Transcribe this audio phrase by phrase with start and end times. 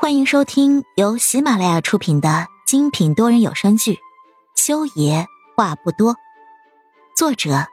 [0.00, 3.94] 欢迎收听由喜马拉雅出品的精品多人有声剧
[4.54, 5.26] 《修爷
[5.56, 6.14] 话不多》，
[7.16, 7.66] 作者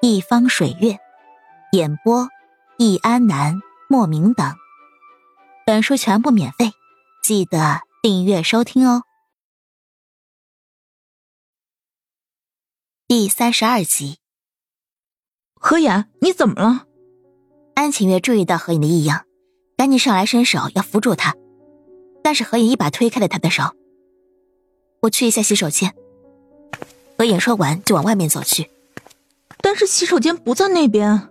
[0.00, 0.96] 一方水月，
[1.72, 2.28] 演播
[2.78, 4.54] 易安南、莫名等。
[5.66, 6.70] 本书全部免费，
[7.24, 9.02] 记得订阅收听哦。
[13.08, 14.20] 第三十二集，
[15.56, 16.86] 何言，你怎么了？
[17.74, 19.26] 安晴月注意到何影的异样，
[19.76, 21.34] 赶紧上来伸手要扶住他。
[22.22, 23.64] 但是何影一把推开了他的手。
[25.00, 25.94] 我去一下洗手间。
[27.18, 28.70] 何影说完就往外面走去。
[29.60, 31.28] 但是洗手间不在那边。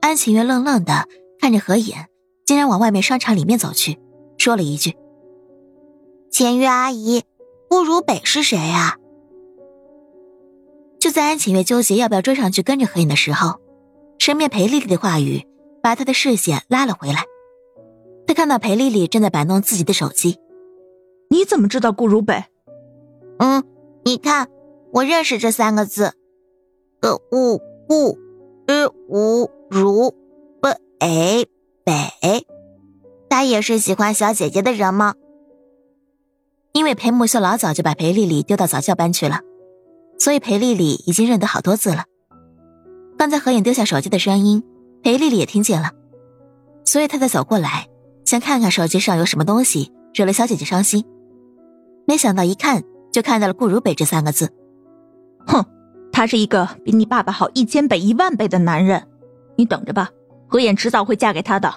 [0.00, 1.08] 安晴月愣愣的
[1.40, 1.96] 看着何影，
[2.44, 3.98] 竟然往外面商场里面走去，
[4.38, 4.96] 说了一句
[6.30, 7.24] ：“浅月阿姨，
[7.68, 8.96] 顾如北是谁啊？”
[11.00, 13.60] 就在安晴月纠结要不要追上去跟着何影的时候，
[14.18, 15.44] 身边裴丽丽的话语
[15.82, 17.24] 把她的视线拉了回来。
[18.26, 20.38] 他看到裴丽丽正在摆弄自己的手机，
[21.28, 22.44] 你怎么知道顾如北？
[23.38, 23.64] 嗯，
[24.04, 24.48] 你看，
[24.92, 26.12] 我认识这三个字，
[27.00, 28.18] 呃，顾顾
[28.66, 30.14] 日无如
[30.60, 30.68] 不
[31.00, 31.46] 诶
[31.84, 32.46] 北，
[33.28, 35.14] 他也是喜欢小姐姐的人吗？
[36.72, 39.40] 因为裴木秀老早就把裴丽丽丢到早教班去了，
[40.18, 42.04] 所以裴丽丽已经认得好多字了。
[43.18, 44.62] 刚才何影丢下手机的声音，
[45.02, 45.90] 裴丽丽也听见了，
[46.84, 47.88] 所以她才走过来。
[48.32, 51.04] 想看看手机上有什么东西惹了小姐姐伤心，
[52.06, 54.50] 没想到一看就看到了顾如北这三个字。
[55.46, 55.62] 哼，
[56.10, 59.06] 他是一个比你爸爸好一千倍一万倍的男人，
[59.56, 60.08] 你等着吧，
[60.48, 61.74] 何眼迟早会嫁给他的。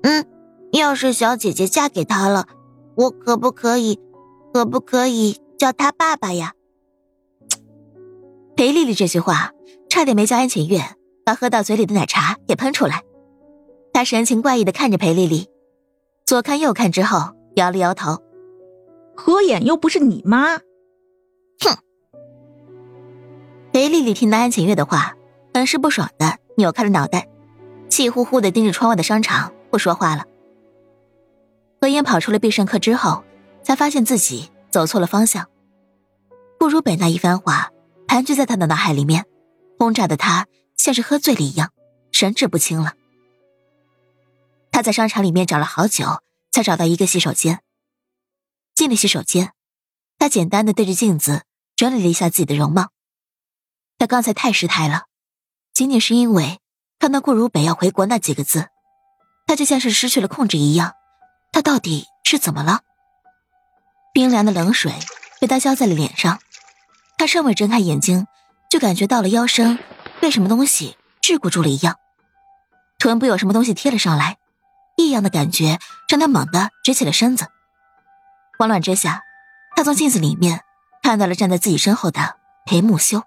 [0.00, 0.24] 嗯，
[0.72, 2.46] 要是小姐姐嫁给他了，
[2.94, 4.00] 我可不可以，
[4.54, 6.54] 可不可以叫他爸爸呀？
[8.56, 9.52] 裴丽丽这句话
[9.90, 10.80] 差点没叫安浅月
[11.22, 13.02] 把喝到嘴里的奶茶也喷出来。
[13.92, 15.49] 她神情怪异的看着裴丽丽，
[16.30, 18.22] 左看右看之后摇了摇头。
[19.16, 21.76] 何眼又不是你妈，哼！
[23.72, 25.16] 裴丽丽听到安晴月的话，
[25.52, 27.26] 很是不爽的扭开了脑袋，
[27.88, 30.24] 气呼呼的盯着窗外的商场，不说话了。
[31.80, 33.24] 何言跑出了必胜客之后，
[33.64, 35.48] 才发现自己走错了方向。
[36.60, 37.72] 顾如北那一番话
[38.06, 39.24] 盘踞在他的脑海里面，
[39.80, 41.70] 轰炸的他像是喝醉了一样，
[42.12, 42.92] 神志不清了。
[44.80, 47.60] 他在商场里面找了好久，才找到一个洗手间。
[48.74, 49.52] 进了洗手间，
[50.18, 51.42] 他简单的对着镜子
[51.76, 52.88] 整理了一下自己的容貌。
[53.98, 55.02] 他刚才太失态了，
[55.74, 56.60] 仅仅是因为
[56.98, 58.70] 看到顾如北要回国那几个字，
[59.46, 60.94] 他就像是失去了控制一样。
[61.52, 62.80] 他到底是怎么了？
[64.14, 64.94] 冰凉的冷水
[65.42, 66.40] 被他浇在了脸上，
[67.18, 68.26] 他尚未睁开眼睛，
[68.70, 69.78] 就感觉到了腰身
[70.22, 71.98] 被什么东西桎梏住了一样，
[72.98, 74.38] 臀部有什么东西贴了上来。
[75.00, 75.78] 异样的感觉
[76.08, 77.46] 让他猛地直起了身子，
[78.58, 79.22] 慌乱之下，
[79.74, 80.60] 他从镜子里面
[81.02, 83.22] 看到了站在自己身后的裴木修。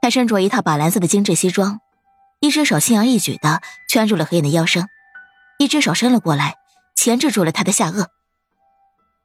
[0.00, 1.80] 他身着一套宝蓝色的精致西装，
[2.40, 4.88] 一只手轻而易举的圈住了何影的腰身，
[5.58, 6.56] 一只手伸了过来，
[6.96, 8.06] 钳制住了他的下颚。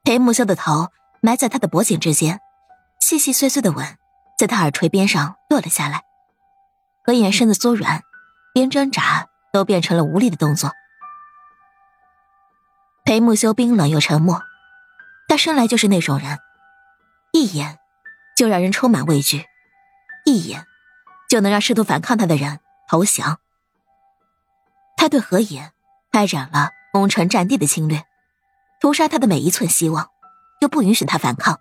[0.04, 0.90] 裴木修的头
[1.22, 2.40] 埋在他的脖颈之间，
[3.00, 3.98] 细细碎碎的吻
[4.38, 6.04] 在他耳垂边上落了下来。
[7.06, 8.02] 何影身子缩软，
[8.54, 10.72] 连挣扎都变成了无力的动作。
[13.06, 14.42] 裴木修冰冷又沉默，
[15.28, 16.40] 他生来就是那种人，
[17.32, 17.78] 一眼
[18.36, 19.46] 就让人充满畏惧，
[20.26, 20.66] 一眼
[21.30, 23.40] 就能让试图反抗他的人投降。
[24.98, 25.72] 他对何野
[26.12, 28.04] 开展了攻城占地的侵略，
[28.82, 30.10] 屠杀他的每一寸希望，
[30.62, 31.60] 又不允许他反抗。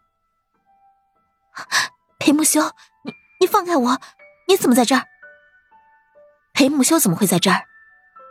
[2.19, 2.63] 裴木修，
[3.03, 4.01] 你你放开我！
[4.49, 5.05] 你怎么在这儿？
[6.55, 7.67] 裴木修怎么会在这儿？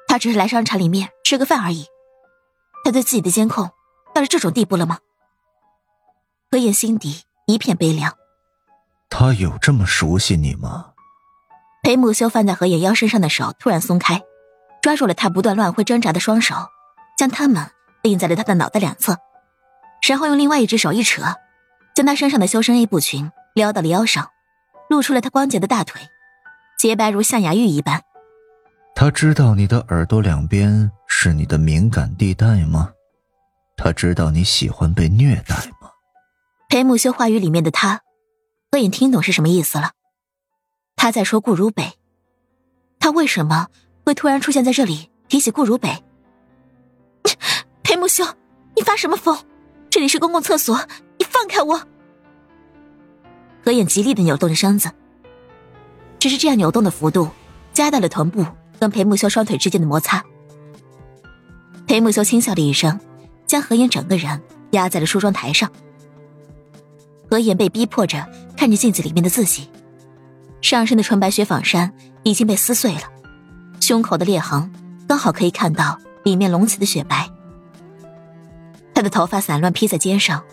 [0.08, 1.86] 他只是来商场里面吃个饭而已。
[2.84, 3.72] 他对自己的监控
[4.14, 5.00] 到了这种地步了吗？
[6.52, 8.14] 何言心底一片悲凉。
[9.10, 10.92] 他有这么熟悉你吗？
[11.82, 14.22] 裴木修放在何野腰身上的手突然松开，
[14.82, 16.56] 抓住了他不断乱挥挣扎的双手，
[17.18, 17.72] 将他们
[18.02, 19.18] 钉在了他的脑袋两侧，
[20.08, 21.24] 然后用另外一只手一扯，
[21.96, 24.32] 将他身上的修身 A 布裙撩到了腰上，
[24.90, 26.02] 露出了他光洁的大腿，
[26.78, 28.04] 洁白如象牙玉一般。
[28.96, 30.92] 他知道你的耳朵两边。
[31.16, 32.92] 是你的敏感地带吗？
[33.78, 35.90] 他知道你喜欢被虐待吗？
[36.68, 38.02] 裴木修话语里面的他，
[38.72, 39.92] 何影听懂是什么意思了。
[40.98, 41.94] 他在说顾如北，
[43.00, 43.68] 他为什么
[44.04, 46.04] 会突然出现在这里提起顾如北？
[47.84, 48.26] 裴木修，
[48.76, 49.38] 你发什么疯？
[49.90, 50.76] 这里是公共厕所，
[51.20, 51.80] 你放开我！
[53.64, 54.92] 何影极力的扭动着身子，
[56.20, 57.30] 只是这样扭动的幅度，
[57.72, 58.46] 加大了臀部
[58.84, 60.22] 跟裴木修双腿之间的摩擦。
[61.88, 63.00] 裴木修轻笑了一声，
[63.48, 64.42] 将何妍整个人
[64.72, 65.72] 压在了梳妆台上。
[67.32, 68.28] 何妍被逼迫着
[68.58, 69.70] 看着镜子里面的自己，
[70.60, 71.94] 上身的纯白雪纺衫
[72.24, 73.04] 已经被撕碎了，
[73.80, 74.70] 胸口的裂痕
[75.08, 77.30] 刚好可以看到里面隆起的雪白。
[78.94, 80.44] 她的头发散乱披在肩上，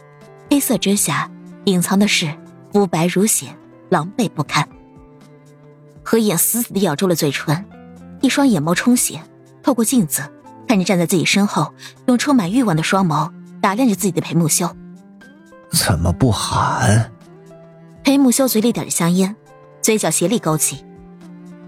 [0.49, 1.29] 黑色之下
[1.65, 2.33] 隐藏的是
[2.73, 3.49] 肤白如雪，
[3.88, 4.69] 狼狈不堪。
[6.05, 7.65] 何妍死死的咬住了嘴唇，
[8.21, 9.23] 一双眼眸充血，
[9.63, 10.23] 透过镜子
[10.69, 11.75] 看着站在自己身后
[12.07, 13.31] 用充满欲望的双眸
[13.61, 14.69] 打量着自己的裴木修。
[15.71, 17.11] 怎么不喊？
[18.03, 19.37] 裴木修嘴里点着香烟，
[19.81, 20.85] 嘴角斜力勾起，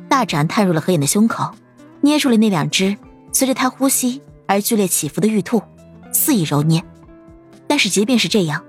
[0.09, 1.55] 大掌探入了何妍的胸口，
[2.01, 2.97] 捏住了那两只
[3.33, 5.63] 随着他呼吸而剧烈起伏的玉兔，
[6.13, 6.83] 肆意揉捏。
[7.67, 8.63] 但是即便是这样，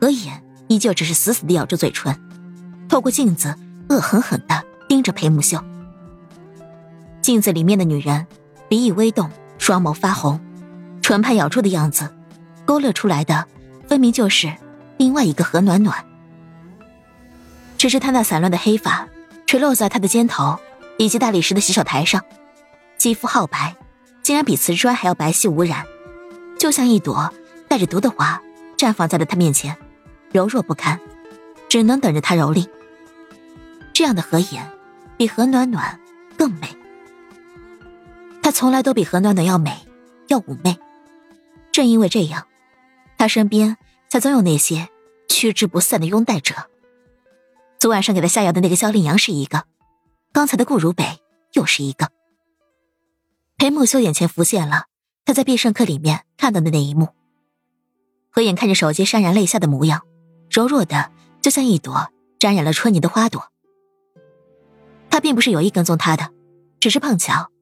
[0.00, 2.18] 何妍依旧只是死死的咬住嘴唇，
[2.88, 3.54] 透过镜子
[3.88, 5.62] 恶狠狠的盯着裴木修。
[7.22, 8.26] 镜子里面的女人
[8.68, 10.40] 鼻翼微动，双眸发红，
[11.02, 12.08] 唇畔咬住的样子，
[12.64, 13.46] 勾勒出来的
[13.88, 14.52] 分明就是。
[14.96, 16.04] 另外一个何暖暖，
[17.78, 19.08] 只是她那散乱的黑发
[19.46, 20.58] 垂落在她的肩头，
[20.98, 22.22] 以及大理石的洗手台上，
[22.98, 23.74] 肌肤皓白，
[24.22, 25.86] 竟然比瓷砖还要白皙无染，
[26.58, 27.32] 就像一朵
[27.66, 28.42] 带着毒的花
[28.76, 29.74] 绽放在了她面前，
[30.32, 31.00] 柔弱不堪，
[31.66, 32.68] 只能等着他蹂躏。
[33.94, 34.70] 这样的何颜，
[35.16, 35.98] 比何暖暖
[36.36, 36.68] 更美。
[38.50, 39.86] 她从来都比何暖暖要美，
[40.26, 40.76] 要妩媚。
[41.70, 42.48] 正因为这样，
[43.16, 43.76] 他身边。
[44.08, 44.88] 才总有那些
[45.28, 46.68] 趋之不散的拥戴者。
[47.78, 49.66] 昨晚上给他下药的那个萧令阳是一个，
[50.32, 51.04] 刚才的顾如北
[51.52, 52.10] 又是一个。
[53.56, 54.86] 裴木修眼前浮现了
[55.24, 57.10] 他在必胜客里面看到的那一幕。
[58.30, 60.02] 何眼看着手机潸然泪下的模样，
[60.50, 62.10] 柔弱的就像一朵
[62.40, 63.52] 沾染了春泥的花朵。
[65.08, 66.32] 他并不是有意跟踪他的，
[66.80, 67.52] 只是碰巧，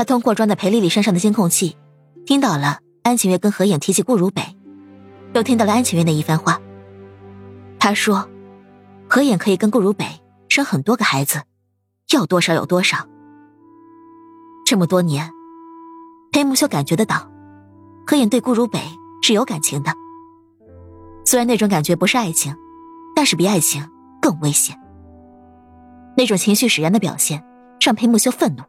[0.00, 1.76] 他通过装在裴丽丽身上的监控器，
[2.24, 4.40] 听到了安晴月跟何眼提起顾如北。
[5.34, 6.58] 又听到了安晴月的一番话。
[7.78, 8.26] 他说
[9.10, 10.06] ：“何眼可以跟顾如北
[10.48, 11.42] 生很多个孩子，
[12.14, 13.06] 要多少有多少。”
[14.64, 15.30] 这么多年，
[16.32, 17.30] 裴木修感觉得到，
[18.06, 18.80] 何眼对顾如北
[19.20, 19.92] 是有感情的。
[21.26, 22.56] 虽然那种感觉不是爱情，
[23.14, 23.86] 但是比爱情
[24.22, 24.80] 更危险。
[26.16, 27.44] 那种情绪使然的表现
[27.82, 28.62] 让裴木修愤怒。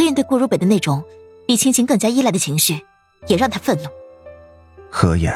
[0.00, 1.04] 何眼对顾如北的那种
[1.46, 2.86] 比亲情更加依赖的情绪，
[3.26, 3.90] 也让他愤怒。
[4.90, 5.30] 何言，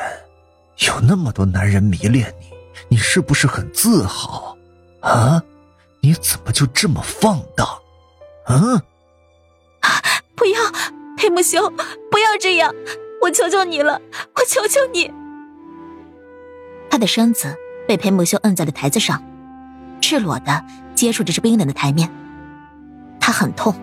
[0.87, 2.47] 有那么多男人迷恋你，
[2.89, 4.57] 你是不是很自豪？
[5.01, 5.43] 啊，
[6.01, 7.69] 你怎么就这么放荡？
[8.47, 8.83] 啊！
[10.35, 10.59] 不要，
[11.19, 11.69] 裴木修，
[12.11, 12.75] 不要这样，
[13.21, 14.01] 我求求你了，
[14.35, 15.13] 我求求你。
[16.89, 17.55] 他的身子
[17.87, 19.23] 被裴木修摁在了台子上，
[20.01, 20.65] 赤裸的
[20.95, 22.11] 接触着这冰冷的台面，
[23.21, 23.75] 他很痛，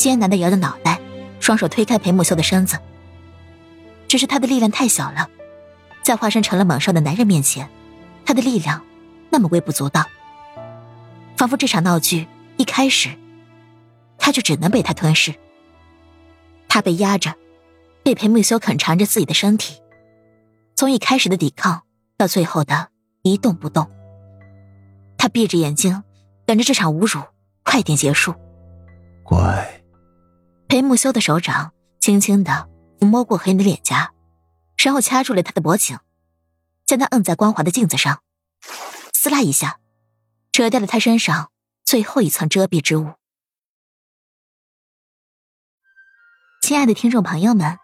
[0.00, 0.98] 艰难的摇着脑袋，
[1.40, 2.78] 双手推开裴木修的身子。
[4.08, 5.28] 只是他的力量太小了，
[6.02, 7.68] 在化身成了猛兽的男人面前，
[8.24, 8.82] 他的力量
[9.28, 10.06] 那么微不足道，
[11.36, 12.26] 仿佛这场闹剧
[12.56, 13.10] 一开始，
[14.16, 15.34] 他就只能被他吞噬。
[16.66, 17.34] 他被压着，
[18.02, 19.82] 被裴木修啃缠着自己的身体，
[20.76, 21.82] 从一开始的抵抗
[22.16, 22.88] 到最后的
[23.20, 23.86] 一动不动。
[25.18, 26.02] 他闭着眼睛，
[26.46, 27.22] 等着这场侮辱
[27.64, 28.34] 快点结束。
[29.22, 29.79] 乖。
[30.70, 32.70] 裴木修的手掌轻轻的。
[33.00, 34.12] 抚摸过何妍的脸颊，
[34.76, 35.98] 然后掐住了他的脖颈，
[36.86, 38.20] 将他摁在光滑的镜子上，
[39.12, 39.80] 撕拉一下，
[40.52, 41.50] 扯掉了他身上
[41.82, 43.14] 最后一层遮蔽之物。
[46.60, 47.78] 亲爱的听众朋友们，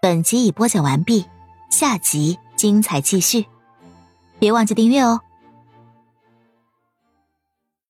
[0.00, 1.28] 本集已播讲完毕，
[1.70, 3.46] 下集精彩继续，
[4.40, 5.20] 别忘记订阅哦。